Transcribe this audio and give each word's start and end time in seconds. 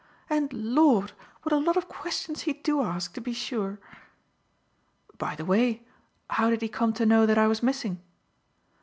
And 0.31 0.51
Lord; 0.51 1.11
what 1.43 1.53
a 1.53 1.59
lot 1.59 1.77
of 1.77 1.87
questions 1.87 2.41
he 2.41 2.53
do 2.53 2.81
ask, 2.81 3.13
to 3.13 3.21
be 3.21 3.33
sure!" 3.33 3.77
"By 5.19 5.35
the 5.35 5.45
way, 5.45 5.85
how 6.27 6.49
did 6.49 6.63
he 6.63 6.69
come 6.69 6.91
to 6.93 7.05
know 7.05 7.27
that 7.27 7.37
I 7.37 7.45
was 7.45 7.61
missing?" 7.61 8.01